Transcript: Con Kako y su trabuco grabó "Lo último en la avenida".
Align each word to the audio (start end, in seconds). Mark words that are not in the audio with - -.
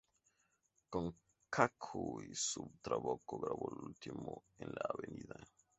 Con 0.89 1.13
Kako 1.51 2.23
y 2.23 2.33
su 2.33 2.67
trabuco 2.81 3.37
grabó 3.37 3.69
"Lo 3.69 3.81
último 3.85 4.43
en 4.57 4.69
la 4.69 4.89
avenida". 4.97 5.35